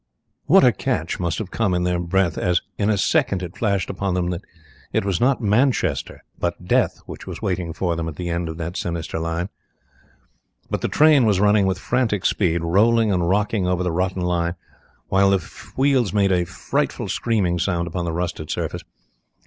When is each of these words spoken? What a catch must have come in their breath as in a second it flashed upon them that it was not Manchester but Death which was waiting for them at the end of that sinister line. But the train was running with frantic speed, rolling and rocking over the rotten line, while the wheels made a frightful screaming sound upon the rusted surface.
What 0.47 0.63
a 0.63 0.71
catch 0.71 1.19
must 1.19 1.37
have 1.37 1.51
come 1.51 1.75
in 1.75 1.83
their 1.83 1.99
breath 1.99 2.35
as 2.35 2.59
in 2.75 2.89
a 2.89 2.97
second 2.97 3.43
it 3.43 3.55
flashed 3.55 3.87
upon 3.87 4.15
them 4.15 4.31
that 4.31 4.41
it 4.91 5.05
was 5.05 5.21
not 5.21 5.41
Manchester 5.43 6.23
but 6.39 6.65
Death 6.65 7.03
which 7.05 7.27
was 7.27 7.43
waiting 7.43 7.71
for 7.71 7.95
them 7.95 8.07
at 8.07 8.15
the 8.15 8.27
end 8.27 8.49
of 8.49 8.57
that 8.57 8.75
sinister 8.75 9.19
line. 9.19 9.49
But 10.71 10.81
the 10.81 10.87
train 10.87 11.27
was 11.27 11.39
running 11.39 11.67
with 11.67 11.77
frantic 11.77 12.25
speed, 12.25 12.63
rolling 12.63 13.11
and 13.13 13.29
rocking 13.29 13.67
over 13.67 13.83
the 13.83 13.91
rotten 13.91 14.23
line, 14.23 14.55
while 15.09 15.29
the 15.29 15.51
wheels 15.75 16.13
made 16.13 16.31
a 16.31 16.45
frightful 16.45 17.07
screaming 17.07 17.59
sound 17.59 17.87
upon 17.87 18.05
the 18.05 18.11
rusted 18.11 18.49
surface. 18.49 18.81